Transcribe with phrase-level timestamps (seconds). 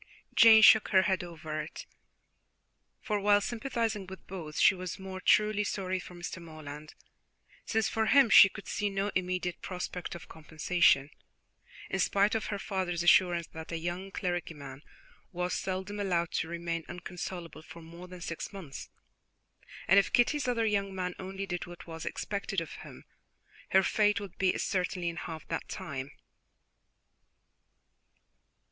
[0.33, 1.85] Jane shook her head over it,
[3.03, 6.41] for, while sympathizing with both, she was more truly sorry for Mr.
[6.41, 6.95] Morland,
[7.67, 11.11] since for him she could see no immediate prospect of compensation,
[11.87, 14.81] in spite of her father's assurances that a young clergyman
[15.31, 18.89] was seldom allowed to remain inconsolable for more than six months,
[19.87, 23.03] and if Kitty's other young man only did what was expected of him,
[23.69, 26.09] her fate would be a certainty in half that time.